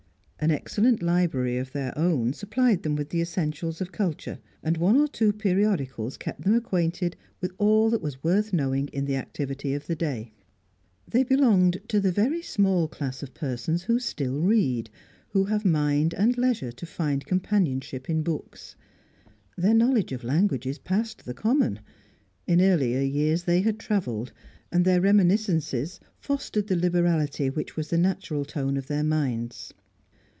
[0.43, 4.97] An excellent library of their own supplied them with the essentials of culture, and one
[4.99, 9.75] or two periodicals kept them acquainted with all that was worth knowing in the activity
[9.75, 10.33] of the day.
[11.07, 14.89] They belonged to the very small class of persons who still read,
[15.29, 18.75] who have mind and leisure to find companionship in books.
[19.55, 21.81] Their knowledge of languages passed the common;
[22.47, 24.31] in earlier years they had travelled,
[24.71, 29.75] and their reminiscences fostered the liberality which was the natural tone of their minds.